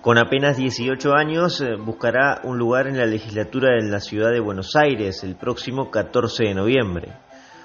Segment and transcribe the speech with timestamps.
[0.00, 4.40] Con apenas 18 años eh, buscará un lugar en la legislatura de la ciudad de
[4.40, 7.12] Buenos Aires el próximo 14 de noviembre.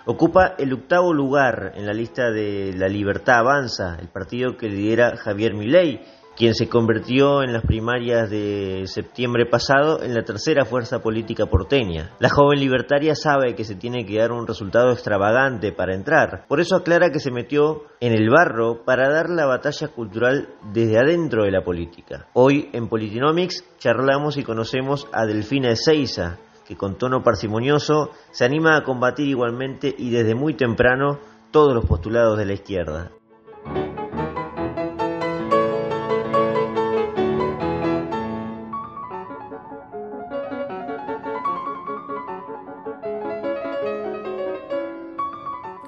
[0.06, 5.16] Ocupa el octavo lugar en la lista de La Libertad Avanza, el partido que lidera
[5.16, 6.02] Javier Milei,
[6.36, 12.12] quien se convirtió en las primarias de septiembre pasado en la tercera fuerza política porteña.
[12.20, 16.60] La joven libertaria sabe que se tiene que dar un resultado extravagante para entrar, por
[16.60, 21.44] eso aclara que se metió en el barro para dar la batalla cultural desde adentro
[21.44, 22.28] de la política.
[22.34, 28.76] Hoy en Politinomics charlamos y conocemos a Delfina Ezeiza, que con tono parsimonioso se anima
[28.76, 31.20] a combatir igualmente y desde muy temprano
[31.52, 33.12] todos los postulados de la izquierda.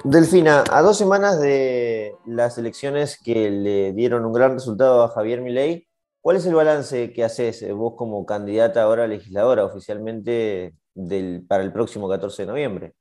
[0.09, 5.41] Delfina, a dos semanas de las elecciones que le dieron un gran resultado a Javier
[5.41, 5.85] Milei,
[6.21, 10.75] ¿cuál es el balance que haces eh, vos como candidata ahora legisladora oficialmente
[11.49, 12.95] para el próximo 14 de noviembre?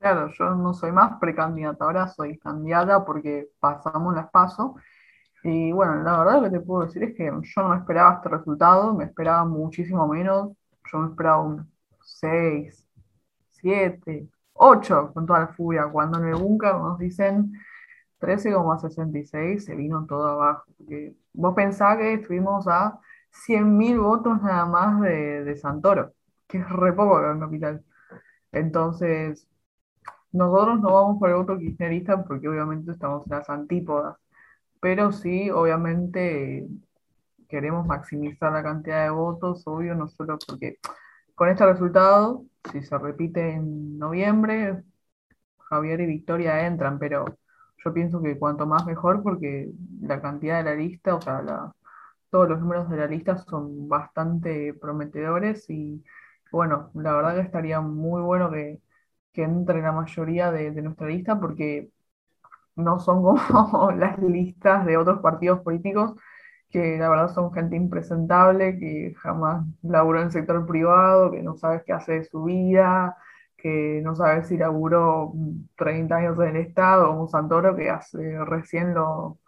[0.00, 4.72] Claro, yo no soy más precandidata, ahora soy candidata porque pasamos las pasos.
[5.44, 8.28] Y bueno, la verdad lo que te puedo decir es que yo no esperaba este
[8.28, 10.50] resultado, me esperaba muchísimo menos,
[10.90, 12.88] yo me esperaba un 6,
[13.52, 15.88] 7, 8 con toda la furia.
[15.90, 17.52] Cuando en el búnker nos dicen
[18.20, 20.64] 13,66, se vino todo abajo.
[20.78, 22.98] Porque vos pensás que estuvimos a
[23.46, 26.12] 100.000 votos nada más de, Santoro,
[26.48, 27.84] que es re poco en Capital.
[28.52, 29.46] Entonces,
[30.32, 34.16] nosotros no vamos por el voto kirchnerista porque obviamente estamos en las antípodas,
[34.80, 36.66] pero sí, obviamente
[37.48, 40.78] queremos maximizar la cantidad de votos, obvio, no solo porque
[41.34, 44.82] con este resultado si se repite en noviembre,
[45.70, 47.26] Javier y Victoria entran, pero
[47.84, 51.72] yo pienso que cuanto más mejor porque la cantidad de la lista, o sea,
[52.30, 56.04] todos los números de la lista son bastante prometedores y
[56.52, 58.80] bueno, la verdad que estaría muy bueno que,
[59.34, 61.90] entre la mayoría de, de nuestra lista porque
[62.76, 66.14] no son como las listas de otros partidos políticos
[66.70, 71.56] que la verdad son gente impresentable, que jamás laburó en el sector privado, que no
[71.56, 73.16] sabes qué hace de su vida,
[73.56, 75.32] que no sabes si laburó
[75.76, 79.38] 30 años en el Estado, o un Santoro que hace recién lo,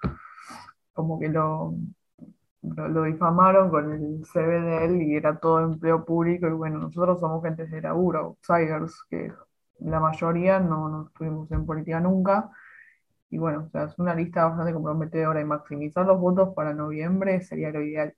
[0.93, 1.75] como que lo,
[2.63, 7.21] lo, difamaron con el CV de él y era todo empleo público, y bueno, nosotros
[7.21, 9.33] somos gente de laburo, outsiders, que
[9.81, 12.51] la mayoría no, no estuvimos en política nunca,
[13.31, 17.41] y bueno, o sea, es una lista bastante comprometedora y maximizar los votos para noviembre
[17.43, 18.15] sería lo ideal.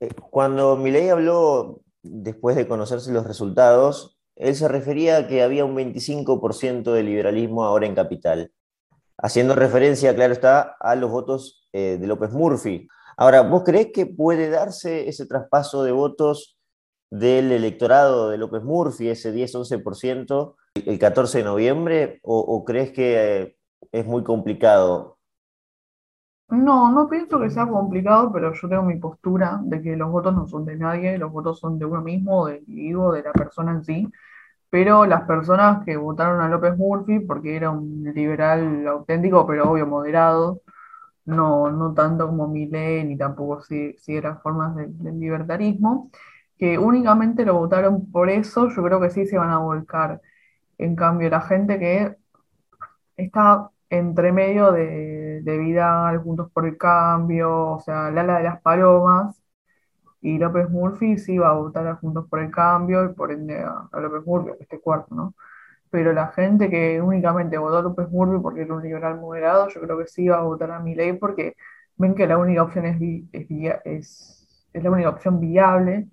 [0.00, 5.64] Eh, cuando Milei habló después de conocerse los resultados, él se refería a que había
[5.64, 8.52] un 25% de liberalismo ahora en Capital,
[9.16, 12.88] haciendo referencia, claro está, a los votos eh, de López Murphy.
[13.16, 16.56] Ahora, ¿vos creés que puede darse ese traspaso de votos
[17.10, 20.54] del electorado de López Murphy, ese 10-11%,
[20.86, 23.56] el 14 de noviembre, o, crees que eh,
[23.92, 25.18] es muy complicado?
[26.50, 30.34] No, no pienso que sea complicado, pero yo tengo mi postura de que los votos
[30.34, 33.72] no son de nadie, los votos son de uno mismo, del individuo, de la persona
[33.72, 34.08] en sí.
[34.70, 39.86] Pero las personas que votaron a López Murphy, porque era un liberal auténtico, pero obvio
[39.86, 40.62] moderado,
[41.26, 46.10] no, no tanto como Milei, ni tampoco si, si eran formas del libertarismo,
[46.58, 50.20] que únicamente lo votaron por eso, yo creo que sí se van a volcar.
[50.78, 52.16] En cambio, la gente que
[53.16, 58.60] está entre medio de, de Vidal, Juntos por el Cambio, o sea, Lala de las
[58.62, 59.40] Palomas,
[60.20, 63.62] y López Murphy sí va a votar a Juntos por el Cambio y por ende
[63.62, 65.34] a, López Murphy, este cuarto, ¿no?
[65.90, 69.80] Pero la gente que únicamente votó a López Murphy porque era un liberal moderado, yo
[69.80, 71.56] creo que sí va a votar a Milei porque
[71.96, 72.98] ven que la única opción es,
[73.84, 76.08] es, la única opción viable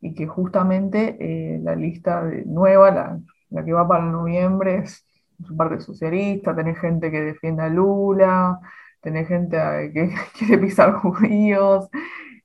[0.00, 5.06] y que justamente eh, la lista nueva, la, la, que va para noviembre, es
[5.46, 8.58] su parte socialista, tenés gente que defiende a Lula,
[9.00, 9.56] tenés gente
[9.94, 11.88] que quiere pisar judíos,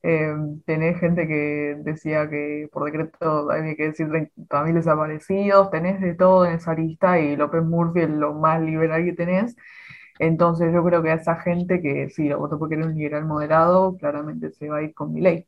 [0.03, 0.35] eh,
[0.65, 4.07] tenés gente que decía que por decreto hay que decir
[4.49, 9.05] también desaparecidos, tenés de todo en esa lista y López Murphy es lo más liberal
[9.05, 9.55] que tenés.
[10.19, 13.25] Entonces yo creo que a esa gente que sí lo votó porque era un liberal
[13.25, 15.47] moderado, claramente se va a ir con mi ley.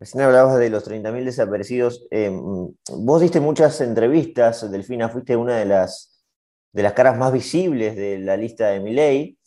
[0.00, 2.06] Recién hablabas de los 30.000 desaparecidos.
[2.10, 6.24] Eh, vos diste muchas entrevistas, Delfina, fuiste una de las,
[6.72, 9.38] de las caras más visibles de la lista de Miley,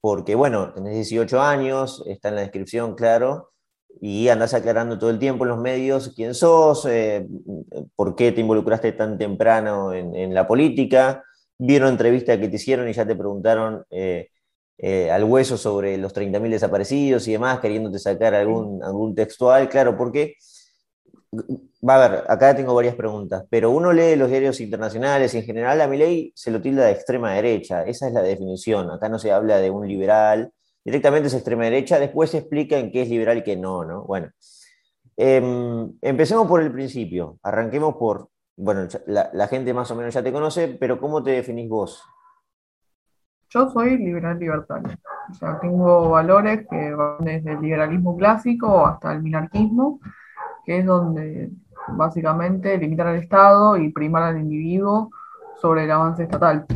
[0.00, 3.54] porque, bueno, tenés 18 años, está en la descripción, claro,
[4.00, 7.26] y andás aclarando todo el tiempo en los medios quién sos, eh,
[7.96, 11.24] por qué te involucraste tan temprano en, la política.
[11.56, 14.30] Vieron entrevistas que te hicieron y ya te preguntaron eh,
[14.78, 19.96] eh, al hueso sobre los 30.000 desaparecidos y demás, queriéndote sacar algún, algún textual, claro,
[19.96, 20.34] porque,
[21.88, 25.44] va a ver, acá tengo varias preguntas, pero uno lee los diarios internacionales y en
[25.44, 29.08] general a mi ley se lo tilda de extrema derecha, esa es la definición, acá
[29.08, 30.52] no se habla de un liberal,
[30.84, 34.04] directamente es extrema derecha, después se explica en qué es liberal y qué no, ¿no?
[34.04, 34.30] Bueno,
[35.16, 40.22] em, empecemos por el principio, arranquemos por, bueno, la, la gente más o menos ya
[40.22, 42.02] te conoce, pero ¿cómo te definís vos?
[43.54, 44.98] Yo soy liberal libertario.
[45.30, 50.00] O sea, tengo valores que van desde el liberalismo clásico hasta el minarquismo,
[50.64, 51.50] que es donde
[51.86, 55.10] básicamente limitar al Estado y primar al individuo
[55.60, 56.66] sobre el avance estatal.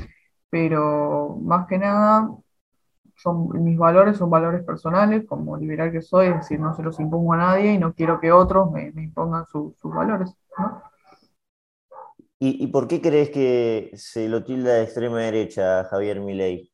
[0.50, 2.30] Pero más que nada,
[3.16, 7.00] son, mis valores son valores personales, como liberal que soy, es decir, no se los
[7.00, 10.32] impongo a nadie y no quiero que otros me, impongan sus valores.
[12.40, 16.72] ¿Y, por qué crees que se lo tilda de extrema derecha Javier Milei?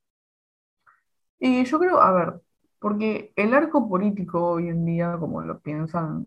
[1.39, 2.41] Y yo creo, a ver,
[2.79, 6.27] porque el arco político hoy en día, como lo piensan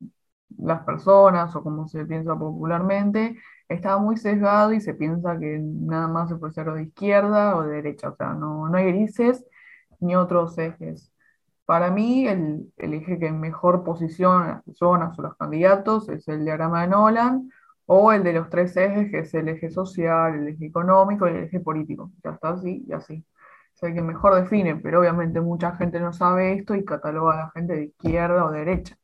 [0.57, 3.37] las personas o como se piensa popularmente,
[3.69, 7.63] está muy sesgado y se piensa que nada más se puede ser de izquierda o
[7.63, 9.45] de derecha, o sea, no, no hay grises
[9.99, 11.11] ni otros ejes.
[11.65, 16.45] Para mí, el, el eje que mejor posiciona las personas o los candidatos es el
[16.45, 17.51] diagrama de Nolan,
[17.87, 21.31] o el de los tres ejes, que es el eje social, el eje económico y
[21.31, 22.11] el eje político.
[22.23, 23.25] Ya está así y así.
[23.75, 27.37] Es el que mejor define, pero obviamente mucha gente no sabe esto y cataloga a
[27.45, 28.97] la gente de izquierda o derecha.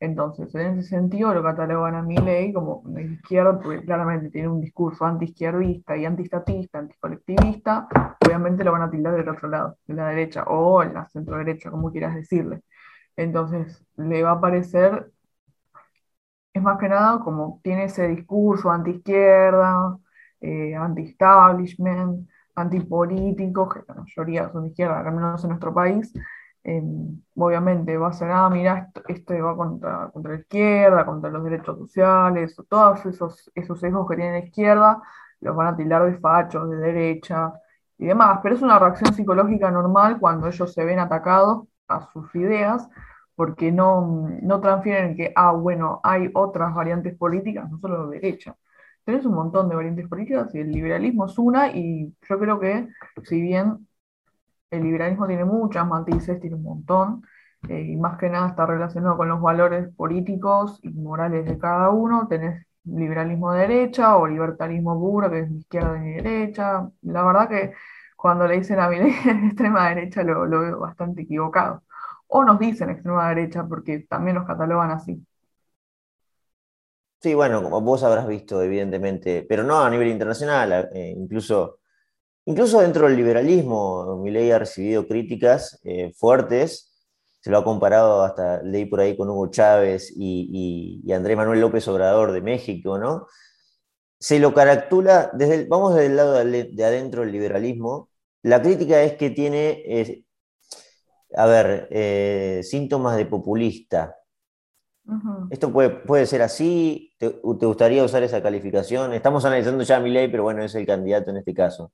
[0.00, 4.48] Entonces, en ese sentido, lo catalogan a mi ley como de izquierda, porque claramente tiene
[4.48, 7.88] un discurso antiizquierdista y antistatista, anticolectivista,
[8.24, 11.70] obviamente lo van a tildar del otro lado, de la derecha o la centro derecha,
[11.70, 12.62] como quieras decirle.
[13.16, 15.10] Entonces, le va a parecer
[16.56, 19.98] es más que nada como tiene ese discurso anti-izquierda,
[20.40, 26.12] eh, anti-establishment, antipolítico, que la mayoría son de izquierda, al menos en nuestro país,
[26.64, 31.44] em, obviamente va a ser, ah, mira, esto, va contra, contra la izquierda, contra los
[31.44, 35.02] derechos sociales, todos esos, esos sesgos que tiene la izquierda,
[35.40, 37.52] los van a tildar de fachos, de derecha
[37.98, 42.34] y demás, pero es una reacción psicológica normal cuando ellos se ven atacados a sus
[42.34, 42.88] ideas
[43.36, 48.56] porque no, no transfieren que, ah, bueno, hay otras variantes políticas, no solo de derecha.
[49.04, 52.88] Tenés un montón de variantes políticas y el liberalismo es una, y yo creo que
[53.24, 53.86] si bien
[54.70, 57.22] el liberalismo tiene muchas matices, tiene un montón,
[57.68, 61.90] eh, y más que nada está relacionado con los valores políticos y morales de cada
[61.90, 66.88] uno, tenés liberalismo de derecha o libertarismo puro, que es izquierda y derecha.
[67.02, 67.72] La verdad que
[68.16, 68.96] cuando le dicen a mi
[69.48, 71.82] extrema derecha lo, lo veo bastante equivocado
[72.28, 75.24] o nos dicen extrema derecha, porque también los catalogan así.
[77.20, 81.80] Sí, bueno, como vos habrás visto, evidentemente, pero no a nivel internacional, eh, incluso,
[82.44, 86.92] incluso dentro del liberalismo, ley ha recibido críticas eh, fuertes,
[87.40, 91.86] se lo ha comparado hasta, leí por ahí con Hugo Chávez y, Andrés Manuel López
[91.88, 93.26] Obrador de México, ¿no?
[94.18, 98.10] Se lo caractera, desde vamos desde el lado de, adentro del liberalismo,
[98.42, 100.24] la crítica es que tiene
[101.36, 104.16] a ver, eh, síntomas de populista.
[105.50, 107.14] ¿Esto puede, puede, ser así?
[107.18, 109.12] ¿Te, gustaría usar esa calificación?
[109.12, 111.92] Estamos analizando ya a ley, pero bueno, es el candidato en este caso.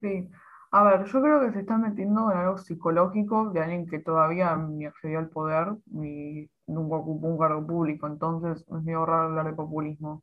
[0.00, 0.28] Sí.
[0.72, 4.56] A ver, yo creo que se está metiendo en algo psicológico de alguien que todavía
[4.56, 9.46] ni accedió al poder ni nunca ocupó un cargo público, entonces es medio raro hablar
[9.46, 10.22] de populismo.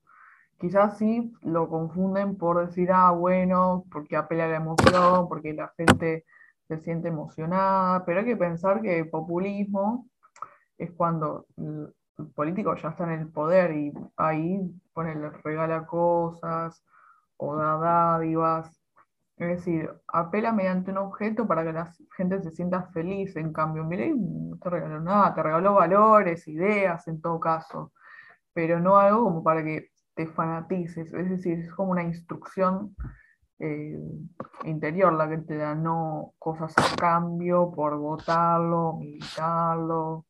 [0.60, 5.72] Quizás sí lo confunden por decir, ah, bueno, porque apela a la emoción, porque la
[5.78, 6.26] gente
[6.68, 10.08] se siente emocionada, pero hay que pensar que populismo
[10.78, 11.94] es cuando el
[12.36, 14.60] político ya está en el poder y ahí
[14.94, 16.84] pone, regala cosas
[17.38, 18.82] o da dádivas.
[19.38, 23.36] Es decir, apela mediante un objeto para que la gente se sienta feliz.
[23.36, 27.94] En cambio, mire, no te regaló nada, te regaló valores, ideas en todo caso,
[28.54, 31.14] pero no algo como para que te fanatices.
[31.14, 32.96] Es decir, es como una instrucción
[33.60, 34.00] eh,
[34.66, 40.26] interior la que te no cosas a cambio por votarlo, militarlo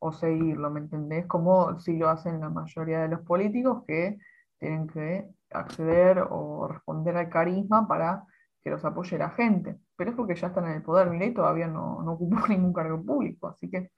[0.00, 1.26] o seguirlo, ¿me entendés?
[1.26, 4.18] Como si lo hacen la mayoría de los políticos que
[4.58, 8.24] tienen que acceder o responder al carisma para
[8.62, 9.76] que los apoye la gente.
[9.96, 12.72] Pero es porque ya están en el poder, mire, y todavía no, no ocupó ningún
[12.72, 13.90] cargo público, así que...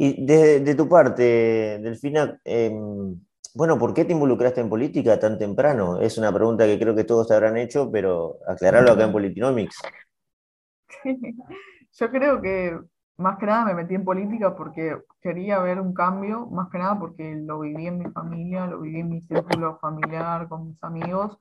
[0.00, 2.70] Y de, tu parte, Delfina, eh,
[3.54, 6.00] bueno, ¿por qué te involucraste en política tan temprano?
[6.00, 9.82] Es una pregunta que creo que todos te habrán hecho, pero aclararlo acá en Politinomics.
[11.92, 12.78] Yo creo que
[13.16, 16.98] más que nada me metí en política porque quería ver un cambio, más que nada
[16.98, 21.38] porque lo viví en mi familia, lo viví en mi círculo familiar, con mis amigos,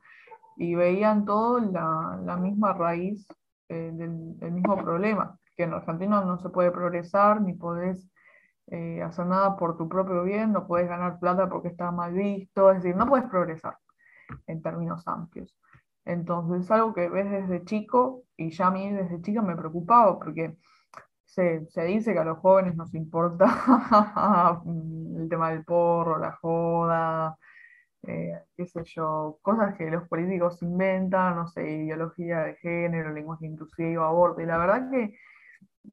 [0.58, 3.28] y veían todo la, la misma raíz
[3.70, 8.10] eh, del, mismo problema, que en Argentina no se puede progresar, ni podés
[8.68, 12.72] eh, hacer nada por tu propio bien, no puedes ganar plata porque está mal visto,
[12.72, 13.78] es decir, no puedes progresar
[14.48, 15.56] en términos amplios.
[16.06, 20.18] Entonces es algo que ves desde chico y ya a mí desde chica me preocupaba
[20.20, 20.58] porque
[21.26, 23.46] se, dice que a los jóvenes nos importa
[24.66, 27.38] el tema del porro, la joda,
[28.04, 33.46] eh, qué sé yo, cosas que los políticos inventan, no sé, ideología de género, lenguaje
[33.46, 35.18] inclusivo, aborto, y la verdad que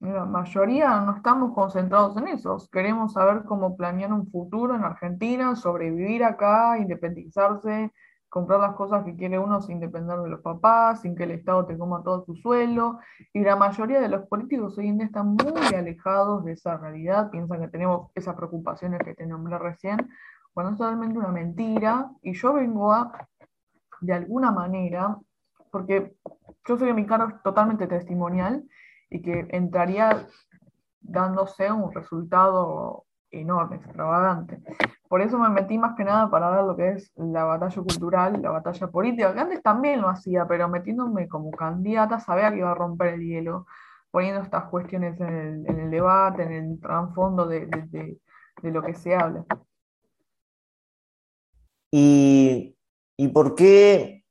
[0.00, 2.58] la mayoría no estamos concentrados en eso.
[2.70, 7.92] Queremos saber cómo planear un futuro en Argentina, sobrevivir acá, independizarse,
[8.28, 11.66] comprar las cosas que quiere uno sin depender de los papás, sin que el Estado
[11.66, 12.98] te coma todo su suelo.
[13.32, 17.30] Y la mayoría de los políticos hoy en día están muy alejados de esa realidad,
[17.30, 20.10] piensan que tenemos esas preocupaciones que te nombré recién,
[20.52, 22.10] cuando es totalmente una mentira.
[22.22, 23.28] Y yo vengo a,
[24.00, 25.16] de alguna manera,
[25.70, 26.16] porque
[26.66, 28.64] yo sé que mi cargo es totalmente testimonial
[29.14, 30.26] y que entraría
[31.00, 34.60] dándose un resultado enorme, extravagante.
[35.08, 38.42] Por eso me metí más que nada para ver lo que es la batalla cultural,
[38.42, 42.72] la batalla política, que antes también lo hacía, pero metiéndome como candidata sabía que iba
[42.72, 43.66] a romper el hielo,
[44.10, 48.18] poniendo estas cuestiones en el, debate, en el trasfondo de,
[48.62, 49.44] lo que se habla.
[51.92, 52.76] ¿Y,
[53.16, 54.23] ¿Y por qué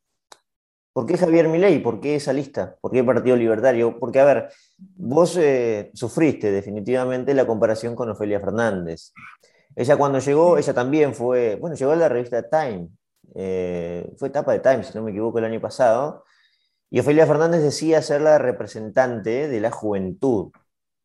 [0.93, 1.79] ¿Por qué Javier Milei?
[1.81, 2.77] ¿Por qué esa lista?
[2.79, 3.99] ¿Por qué Partido Libertario?
[3.99, 9.11] Porque, a ver, vos eh, sufriste definitivamente la comparación con Ofelia Fernández.
[9.75, 12.89] Ella cuando llegó, ella también fue, bueno, llegó a la revista Time,
[13.33, 16.23] eh, fue etapa de Time, si no me equivoco, el año pasado,
[16.91, 20.51] y Ofelia Fernández decía ser la representante de la juventud,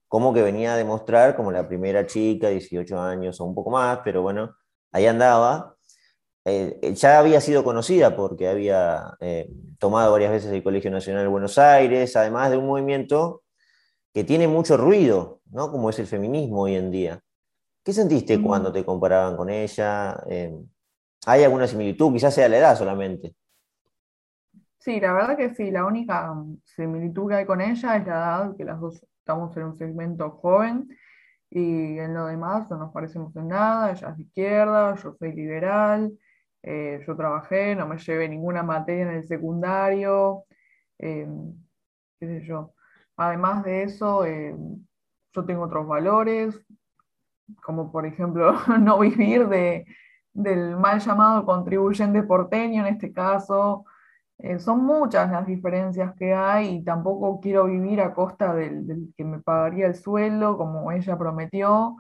[0.07, 4.01] como que venía a demostrar como la primera chica, 18 años o un poco más,
[4.05, 4.55] pero bueno,
[4.93, 5.78] ahí andaba.
[6.49, 11.23] Eh, eh, ya había sido conocida porque había eh, tomado varias veces el Colegio Nacional
[11.23, 13.43] de Buenos Aires, además de un movimiento
[14.15, 15.71] que tiene mucho ruido, ¿no?
[15.71, 17.21] como es el feminismo hoy en día.
[17.85, 18.43] ¿Qué sentiste mm.
[18.43, 20.19] cuando te comparaban con ella?
[21.27, 22.13] ¿Hay alguna similitud?
[22.13, 23.35] Quizás sea la edad solamente.
[24.79, 28.57] Sí, la verdad que sí, la única similitud que hay con ella es la edad,
[28.57, 30.89] que las dos estamos en un segmento joven
[31.51, 35.33] y en lo demás no nos parecemos en nada, ella es de izquierda, yo soy
[35.33, 36.13] liberal,
[36.63, 40.45] eh, yo trabajé, no me llevé ninguna materia en el secundario,
[40.99, 41.27] eh,
[42.19, 42.75] qué sé yo.
[43.17, 44.55] Además de eso, eh,
[45.33, 46.61] yo tengo otros valores,
[47.63, 49.87] como por ejemplo no vivir de,
[50.33, 53.85] del mal llamado contribuyente porteño en este caso.
[54.59, 59.25] son muchas las diferencias que hay y tampoco quiero vivir a costa del, del que
[59.25, 61.97] me pagaría el sueldo, como ella prometió.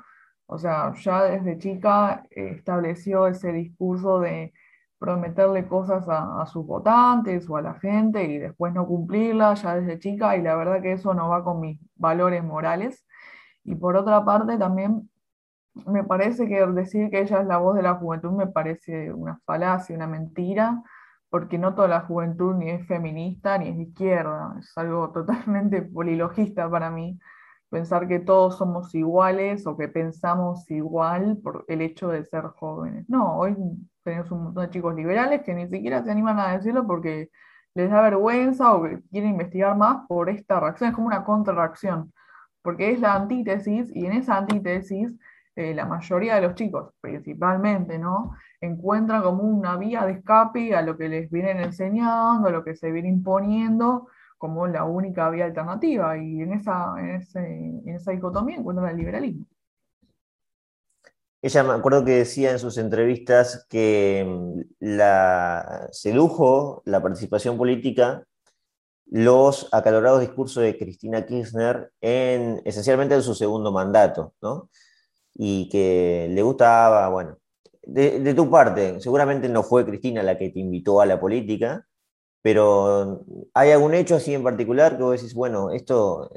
[0.50, 4.54] O sea, ya desde chica eh, estableció ese discurso de
[4.98, 9.98] prometerle cosas a, sus votantes o a la gente y después no cumplirlas ya desde
[9.98, 13.04] chica y la verdad que eso no va con mis valores morales.
[13.62, 15.10] Y por otra parte también
[15.86, 19.38] me parece que decir que ella es la voz de la juventud me parece una
[19.44, 20.82] falacia, una mentira,
[21.28, 26.70] porque no toda la juventud ni es feminista ni es izquierda, es algo totalmente polilogista
[26.70, 27.18] para mí
[27.70, 33.08] pensar que todos somos iguales o que pensamos igual por el hecho de ser jóvenes.
[33.08, 33.56] No, hoy
[34.02, 37.30] tenemos un montón de chicos liberales que ni siquiera se animan a decirlo porque
[37.74, 40.90] les da vergüenza o que quieren investigar más por esta reacción.
[40.90, 42.12] Es como una contrarreacción,
[42.62, 45.14] porque es la antítesis y en esa antítesis
[45.54, 48.32] eh, la mayoría de los chicos, principalmente, ¿no?
[48.60, 52.76] Encuentran como una vía de escape a lo que les vienen enseñando, a lo que
[52.76, 54.08] se viene imponiendo
[54.38, 59.44] como la única vía alternativa y en esa, en, esa dicotomía encuentra el liberalismo.
[61.42, 68.24] Ella me acuerdo que decía en sus entrevistas que mm, la sedujo la participación política
[69.10, 74.68] los acalorados discursos de Cristina Kirchner en esencialmente en su segundo mandato, ¿no?
[75.34, 77.38] Y que le gustaba, bueno,
[77.82, 81.86] de, de, tu parte, seguramente no fue Cristina la que te invitó a la política,
[82.42, 86.30] pero ¿hay algún hecho así en particular que vos decís, bueno, esto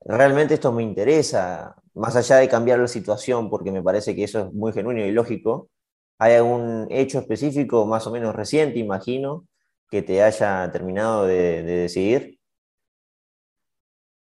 [0.00, 4.40] realmente esto me interesa, más allá de cambiar la situación, porque me parece que eso
[4.40, 5.70] es muy genuino y lógico?
[6.18, 9.46] ¿Hay algún hecho específico, más o menos reciente, imagino,
[9.90, 12.38] que te haya terminado de, de decidir?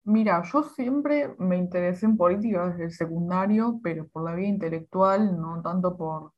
[0.06, 5.40] Mira, yo siempre me interesé en política desde el secundario, pero por la vía intelectual,
[5.40, 6.34] no tanto por,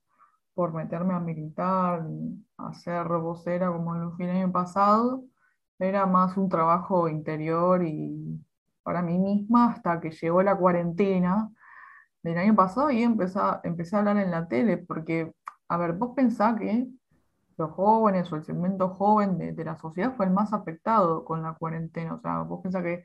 [0.55, 2.07] por meterme a militar,
[2.57, 5.23] a ser vocera como en los fines año pasado,
[5.79, 8.41] era más un trabajo interior y
[8.83, 11.51] para mí misma hasta que llegó la cuarentena
[12.23, 15.33] del año pasado y empecé, empecé a hablar en la tele, porque,
[15.69, 16.87] a ver, vos pensás que
[17.57, 21.53] los jóvenes o el segmento joven de, la sociedad fue el más afectado con la
[21.53, 22.15] cuarentena.
[22.15, 23.03] O sea, vos pensás que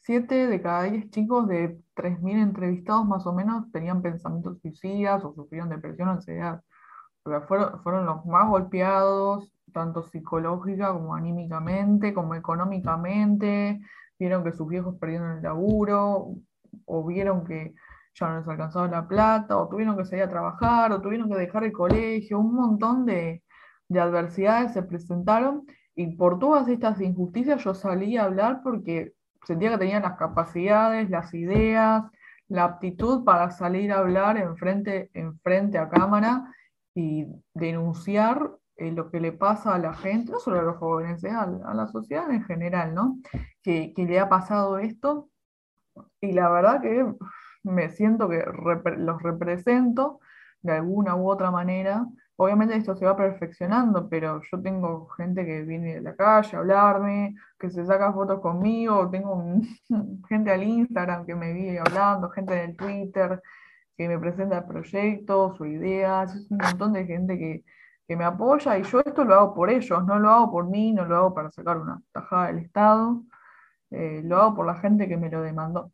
[0.00, 5.34] 7 de cada 10 chicos de 3.000 entrevistados más o menos tenían pensamientos suicidas o
[5.34, 6.62] sufrieron depresión o ansiedad.
[7.24, 13.80] Fueron, fueron los más golpeados, tanto psicológica como anímicamente, como económicamente.
[14.18, 16.34] Vieron que sus viejos perdieron el laburo,
[16.84, 17.74] o vieron que
[18.14, 21.36] ya no les alcanzaba la plata, o tuvieron que salir a trabajar, o tuvieron que
[21.36, 23.42] dejar el colegio, un montón de,
[23.88, 29.12] de adversidades se presentaron y por todas estas injusticias yo salí a hablar porque
[29.44, 32.04] sentía que tenía las capacidades, las ideas,
[32.48, 36.44] la aptitud para salir a hablar en frente, en frente a cámara
[36.94, 41.22] y denunciar eh, lo que le pasa a la gente, no solo a los jóvenes,
[41.24, 43.18] eh, a, la sociedad en general, ¿no?
[43.62, 45.28] Que, que, le ha pasado esto.
[46.20, 47.06] Y la verdad que
[47.64, 48.44] me siento que
[48.96, 50.20] los represento
[50.62, 52.06] de alguna u otra manera
[52.36, 56.60] Obviamente esto se va perfeccionando, pero yo tengo gente que viene de la calle a
[56.60, 59.44] hablarme, que se saca fotos conmigo, tengo
[60.28, 63.40] gente al Instagram que me vive hablando, gente en Twitter
[63.96, 67.64] que me presenta proyectos o ideas, es un montón de gente que,
[68.14, 71.06] me apoya y yo esto lo hago por ellos, no lo hago por mí, no
[71.06, 73.22] lo hago para sacar una tajada del Estado,
[73.90, 75.90] eh, lo hago por la gente que me lo demandó.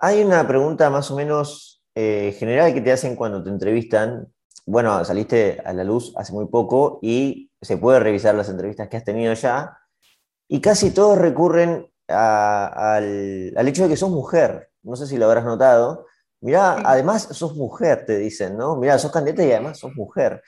[0.00, 4.28] Hay una pregunta más o menos eh, general que te hacen cuando te entrevistan,
[4.66, 8.98] bueno, saliste a la luz hace muy poco y se puede revisar las entrevistas que
[8.98, 9.78] has tenido ya,
[10.48, 14.70] y casi todos recurren al, hecho de que sos mujer.
[14.86, 16.06] No sé si lo habrás notado.
[16.40, 18.76] Mirá, además sos mujer, te dicen, ¿no?
[18.76, 20.42] Mirá, sos candidata y además sos mujer.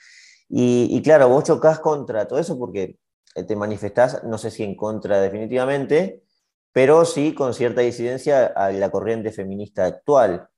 [0.47, 2.97] Y, y, claro, vos chocás contra todo eso porque
[3.35, 6.23] eh, te manifestás, no sé si en contra definitivamente,
[6.71, 10.49] pero sí con cierta disidencia a la corriente feminista actual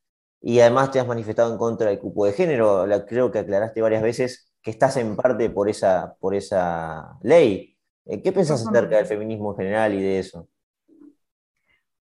[0.42, 2.86] y además te has manifestado en contra del cupo de género.
[3.08, 7.78] creo que aclaraste varias veces que estás en parte por esa, por esa ley.
[8.06, 10.48] Eh, ¿Qué pensás acerca del feminismo en general y de eso?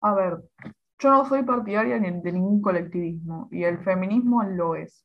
[0.01, 0.39] A ver,
[0.99, 5.05] yo no soy partidaria de ningún colectivismo y el feminismo lo es.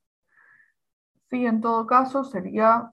[1.29, 2.91] Sí, en todo caso sería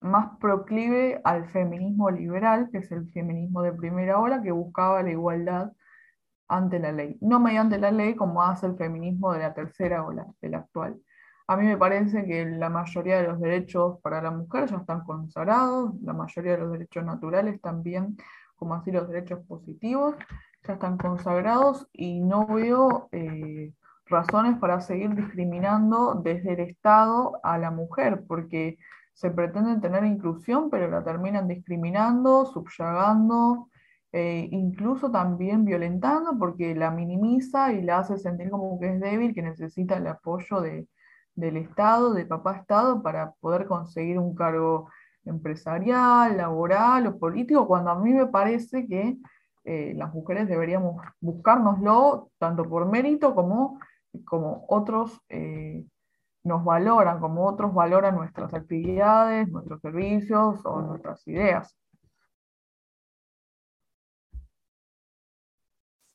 [0.00, 5.10] más proclive al feminismo liberal, que es el feminismo de primera ola, que buscaba la
[5.10, 5.72] igualdad
[6.48, 10.26] ante la ley, no mediante la ley como hace el feminismo de la tercera ola,
[10.40, 11.00] del actual.
[11.48, 15.04] A mí me parece que la mayoría de los derechos para la mujer ya están
[15.04, 18.16] consagrados, la mayoría de los derechos naturales también,
[18.56, 20.16] como así los derechos positivos,
[20.66, 23.72] ya están consagrados y no veo eh,
[24.06, 28.78] razones para seguir discriminando desde el Estado a la mujer, porque
[29.12, 33.68] se pretende tener inclusión, pero la terminan discriminando, subyagando,
[34.12, 39.34] eh, incluso también violentando porque la minimiza y la hace sentir como que es débil,
[39.34, 44.90] que necesita el apoyo del Estado, de papá Estado, para poder conseguir un cargo
[45.24, 49.18] empresarial, laboral o político, cuando a mí me parece que
[49.66, 53.80] eh, las mujeres deberíamos buscárnoslo tanto por mérito como,
[54.24, 55.84] como otros eh,
[56.44, 61.76] nos valoran, como otros valoran nuestras actividades, nuestros servicios o nuestras ideas.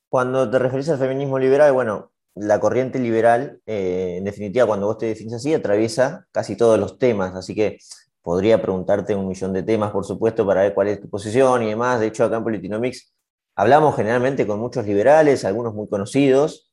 [0.07, 4.97] Cuando te referís al feminismo liberal, bueno, la corriente liberal, eh, en definitiva, cuando vos
[4.97, 7.79] te defines así, atraviesa casi todos los temas, así que
[8.21, 11.69] podría preguntarte un millón de temas, por supuesto, para ver cuál es tu posición y
[11.69, 11.99] demás.
[11.99, 13.13] De hecho, acá en Politinomics
[13.55, 16.71] hablamos generalmente con muchos liberales, algunos muy conocidos.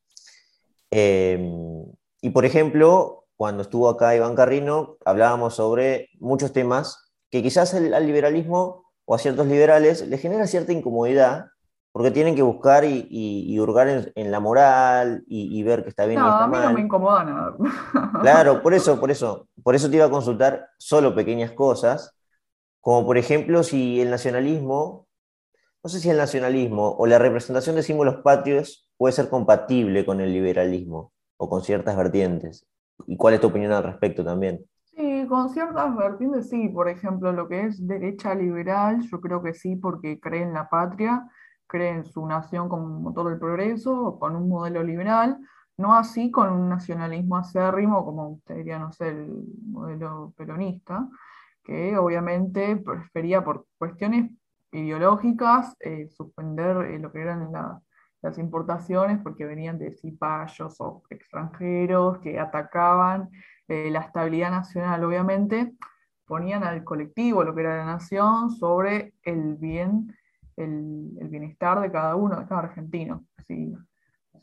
[0.90, 1.84] Em,
[2.20, 8.06] y, por ejemplo, cuando estuvo acá Iván Carrino, hablábamos sobre muchos temas que quizás al
[8.06, 11.46] liberalismo o a ciertos liberales les genera cierta incomodidad
[11.98, 16.20] porque tienen que buscar y, hurgar en, la moral y, ver que está bien.
[16.20, 17.56] No, a mí no me incomoda nada.
[18.22, 22.14] Claro, por eso, por eso, por eso te iba a consultar solo pequeñas cosas,
[22.80, 25.07] como por ejemplo si el nacionalismo,
[25.88, 30.20] no sé si el nacionalismo o la representación de símbolos patrios puede ser compatible con
[30.20, 32.68] el liberalismo o con ciertas vertientes.
[33.06, 34.60] ¿Y cuál es tu opinión al respecto también?
[34.84, 39.54] Sí, con ciertas vertientes sí, por ejemplo, lo que es derecha liberal, yo creo que
[39.54, 41.26] sí, porque cree en la patria
[41.66, 45.38] cree en su nación como motor del progreso, con un modelo liberal,
[45.78, 51.08] no así con un nacionalismo acérrimo, como usted diría, no sé, el modelo peronista,
[51.64, 54.30] que obviamente prefería por cuestiones
[54.72, 57.50] ideológicas eh, suspender eh, lo que eran
[58.22, 63.30] las importaciones porque venían de cipayos o extranjeros que atacaban
[63.68, 65.72] eh, la estabilidad nacional, obviamente
[66.26, 70.14] ponían al colectivo, lo que era la nación, sobre el bien
[70.56, 73.74] el, bienestar de cada uno, de cada argentino, si,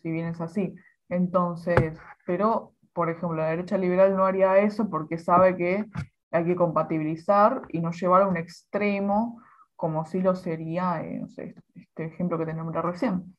[0.01, 0.73] si bien es así.
[1.09, 5.85] Entonces, pero, por ejemplo, la derecha liberal no haría eso porque sabe que
[6.31, 9.41] hay que compatibilizar y no llevar a un extremo
[9.75, 11.21] como si lo sería, eh,
[11.75, 13.35] este ejemplo que tenemos recién.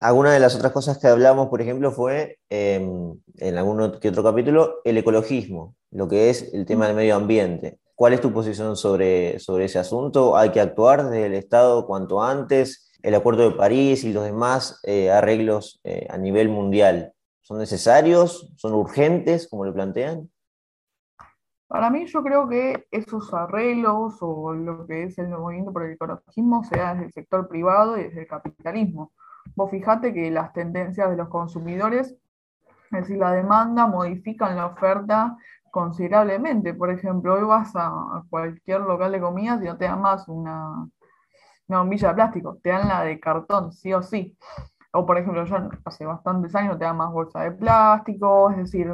[0.00, 4.22] Alguna de las otras cosas que hablamos, por ejemplo, fue em, en algún que otro
[4.22, 7.78] capítulo, el ecologismo, lo que es el tema del medio ambiente.
[7.94, 10.38] ¿Cuál es tu posición sobre, sobre ese asunto?
[10.38, 12.90] ¿Hay que actuar desde el Estado cuanto antes?
[13.02, 18.50] ¿El Acuerdo de París y los demás eh, arreglos eh, a nivel mundial son necesarios?
[18.56, 20.30] ¿Son urgentes, como lo plantean?
[21.70, 25.92] Para mí yo creo que esos arreglos o lo que es el movimiento por el
[25.92, 29.12] ecologismo se da desde el sector privado y desde el capitalismo.
[29.54, 32.16] Vos fijate que las tendencias de los consumidores,
[32.90, 35.36] es decir, la demanda, modifican la oferta
[35.70, 36.74] considerablemente.
[36.74, 40.88] Por ejemplo, hoy vas a cualquier local de comidas y no te dan más una,
[41.68, 44.36] una bombilla de plástico, te dan la de cartón, sí o sí.
[44.92, 48.92] O por ejemplo, yo hace bastantes años te dan más bolsa de plástico, es decir,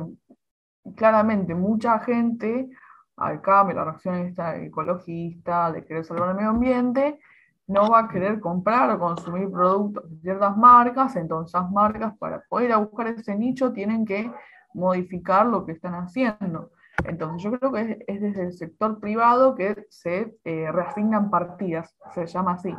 [0.95, 2.71] claramente mucha gente
[3.17, 7.19] al cambio, la reacción esta ecologista, de querer salvar el medio ambiente,
[7.67, 12.45] no va a querer comprar o consumir productos de ciertas marcas, entonces esas marcas para
[12.49, 14.31] poder buscar ese nicho tienen que
[14.75, 16.71] modificar lo que están haciendo.
[17.05, 22.27] Entonces yo creo que es, desde el sector privado que se eh, reasignan partidas, se
[22.27, 22.75] llama así.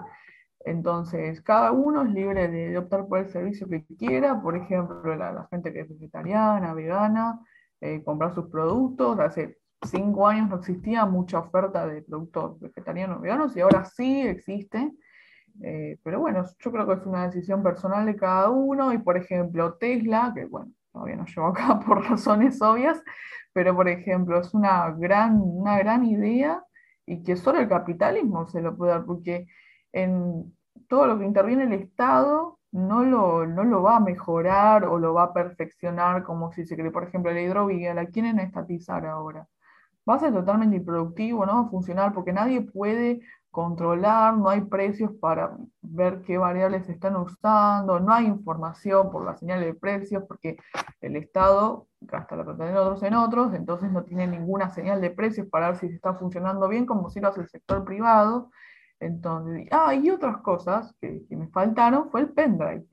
[0.61, 5.47] Entonces cada uno es libre de, optar por el servicio que quiera, por ejemplo, la,
[5.49, 7.39] gente que es vegetariana, vegana,
[7.81, 13.55] eh, comprar sus productos, hace cinco años no existía mucha oferta de productos vegetarianos veganos
[13.55, 14.91] y ahora sí existe.
[15.61, 19.17] Eh, pero bueno, yo creo que es una decisión personal de cada uno y por
[19.17, 23.03] ejemplo Tesla, que bueno, todavía no llegó acá por razones obvias,
[23.53, 26.63] pero por ejemplo es una gran, una gran idea
[27.05, 29.47] y que solo el capitalismo se lo puede dar, porque
[29.93, 30.53] en
[30.87, 35.13] todo lo que interviene el Estado no lo, no lo va a mejorar o lo
[35.13, 39.47] va a perfeccionar como si se cree, por ejemplo, la hidrovía, la quieren estatizar ahora
[40.07, 44.61] va a ser totalmente improductivo, no va a funcionar porque nadie puede controlar, no hay
[44.61, 49.73] precios para ver qué variables se están usando, no hay información por la señal de
[49.73, 50.57] precios porque
[51.01, 55.09] el Estado gasta la plata en otros en otros, entonces no tiene ninguna señal de
[55.09, 58.51] precios para ver si se está funcionando bien como si lo hace el sector privado.
[58.99, 62.85] Entonces, ah, y otras cosas que, me faltaron fue el pendrive.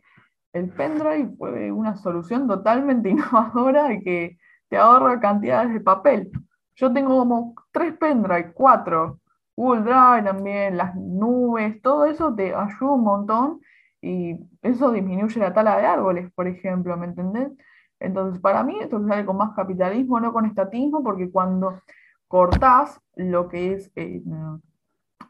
[0.53, 4.39] El pendrive fue una solución totalmente innovadora y que
[4.69, 6.31] te ahorra cantidades de papel.
[6.77, 9.21] Yo tengo como tres pendrive, cuatro,
[9.57, 13.61] Google Drive también, las nubes, todo eso te ayuda un montón
[14.03, 17.53] y eso disminuye la tala de árboles, por ejemplo, ¿me entendés?
[18.01, 21.81] Entonces, para mí esto sale con más capitalismo, no con estatismo, porque cuando
[22.29, 24.23] cortás lo que es eh,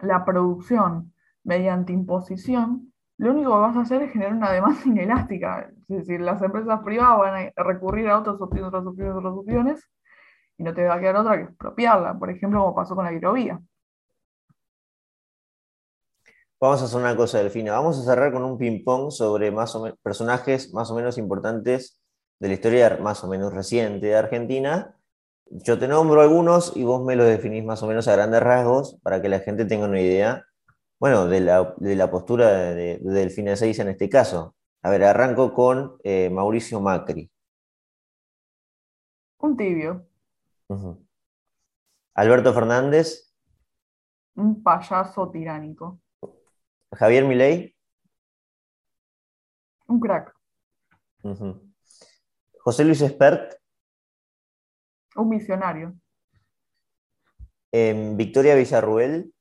[0.01, 1.13] la producción
[1.45, 5.71] mediante imposición, lo único que vas a hacer es generar una demanda inelástica.
[5.89, 9.91] Es decir, las empresas privadas van a recurrir a otras opciones, otras opciones, otras opciones,
[10.57, 13.13] y no te va a quedar otra que expropiarla, por ejemplo, como pasó con la
[13.13, 13.61] hidrovía.
[16.61, 17.73] Vamos a hacer una cosa, Delfina.
[17.73, 22.01] Vamos a cerrar con un ping-pong sobre más o personajes más o menos importantes
[22.39, 24.97] de la historia más o menos reciente de Argentina.
[25.63, 28.99] Yo te nombro algunos y vos me los definís más o menos a grandes rasgos
[29.05, 30.45] para que la gente tenga una idea,
[30.99, 34.57] bueno, de la, postura de, Delfina 6 en este caso.
[34.83, 37.31] A ver, arranco con eh, Mauricio Macri.
[39.39, 40.09] Un tibio.
[42.15, 43.33] Alberto Fernández.
[44.35, 46.01] Un payaso tiránico.
[46.91, 47.77] Javier Milei.
[49.87, 50.35] Un crack.
[52.59, 53.64] José Luis Espert.
[55.17, 55.95] Un visionario.
[57.73, 59.33] Em, Victoria Villarruel.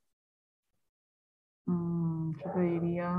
[1.65, 3.15] Mm, yo te diría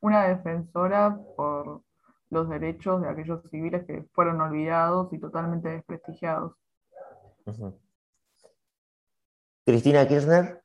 [0.00, 1.82] una defensora por
[2.30, 6.54] los derechos de aquellos civiles que fueron olvidados y totalmente desprestigiados.
[9.64, 10.62] Cristina Kirchner.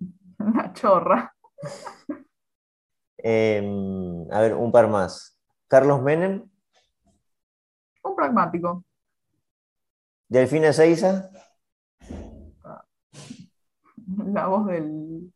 [0.38, 1.34] Una chorra.
[3.18, 5.38] Em, a ver, un par más.
[5.68, 6.48] Carlos Menem.
[8.02, 8.84] Un pragmático.
[10.28, 11.30] Delfina Seiza.
[14.26, 15.32] La voz del,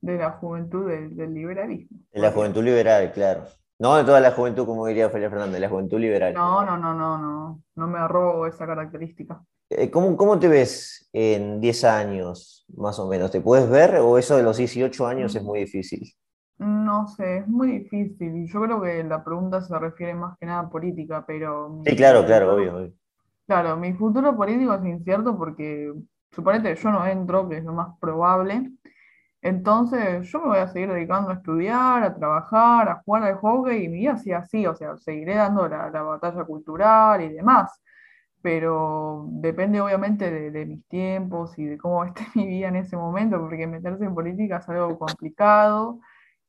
[0.00, 1.98] de la juventud del liberalismo.
[2.12, 3.44] De la juventud liberal, claro.
[3.78, 6.34] No de toda la juventud, como diría Felipe Fernández, la juventud liberal.
[6.34, 7.62] No, no, no, no, no.
[7.76, 9.40] No me arrobo esa característica.
[9.70, 13.30] Eh, ¿Cómo, ¿Cómo, te ves en 10 años, más o menos?
[13.30, 16.12] ¿Te puedes ver o eso de los 18 años es muy difícil?
[16.58, 18.46] No sé, es muy difícil.
[18.48, 21.80] Yo creo que la pregunta se refiere más que nada a política, pero...
[21.84, 22.92] Sí, claro, claro, obvio, obvio.
[23.48, 25.90] Claro, mi futuro político es incierto porque,
[26.32, 28.70] suponete, yo no entro, que es lo más probable,
[29.42, 33.84] entonces yo me voy a seguir dedicando a estudiar, a trabajar, a jugar al hockey
[33.84, 37.80] y mi vida así así, o sea, seguiré dando la, batalla cultural y demás.
[38.42, 42.96] pero depende obviamente de, de mis tiempos y de cómo esté mi vida en ese
[42.96, 46.00] momento, porque meterse en política es algo complicado,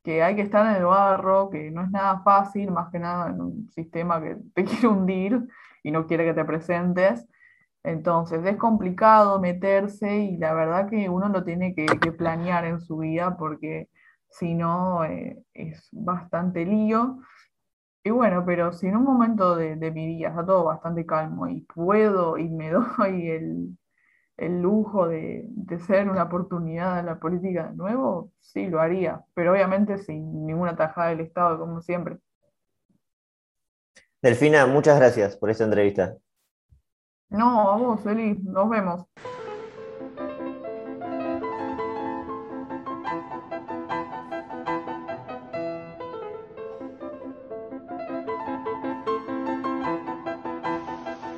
[0.04, 3.30] que hay que estar en el barro, que no es nada fácil, más que nada
[3.30, 5.48] en un sistema que te quiere hundir
[5.84, 7.28] y no quiere que te presentes.
[7.84, 12.98] Entonces es complicado meterse y la verdad que uno lo tiene que, planear en su
[12.98, 13.90] vida porque
[14.30, 17.20] si no eh, es bastante lío.
[18.04, 21.48] Y bueno, pero si en un momento de, de mi vida está todo bastante calmo
[21.48, 23.78] y puedo y me doy el,
[24.40, 29.24] el lujo de, de ser una oportunidad en la política de nuevo, sí lo haría,
[29.34, 32.18] pero obviamente sin ninguna tajada del Estado, como siempre.
[34.22, 36.18] Delfina, muchas gracias por esta entrevista.
[37.30, 39.06] No, a vos, Eli, nos vemos.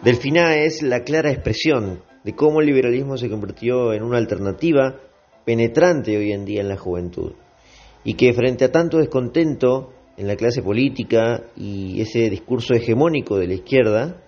[0.03, 4.95] Delfina es la clara expresión de cómo el liberalismo se convirtió en una alternativa
[5.45, 7.33] penetrante hoy en día en la juventud
[8.03, 13.47] y que frente a tanto descontento en la clase política y ese discurso hegemónico de
[13.47, 14.21] la izquierda,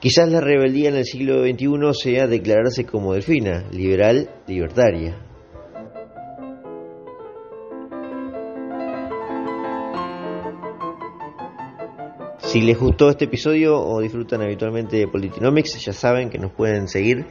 [0.00, 5.20] quizás la rebeldía en el siglo XXI sea declararse como Delfina, liberal, libertaria.
[12.38, 16.88] Si les gustó este episodio o disfrutan habitualmente de Politinomics, ya saben que nos pueden
[16.88, 17.26] seguir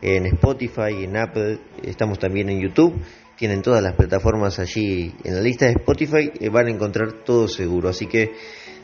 [0.00, 2.94] en Spotify, en Apple, estamos también en YouTube,
[3.38, 7.46] tienen todas las plataformas allí en la lista de Spotify, eh, van a encontrar todo
[7.46, 7.88] seguro.
[7.88, 8.32] Así que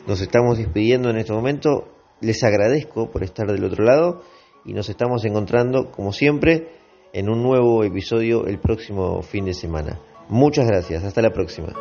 [0.07, 1.89] nos estamos despidiendo en este momento,
[2.21, 4.23] les agradezco por estar del otro lado
[4.63, 6.69] y nos estamos encontrando, como siempre,
[7.13, 9.99] en un nuevo episodio el próximo fin de semana.
[10.29, 11.73] Muchas gracias, hasta la próxima.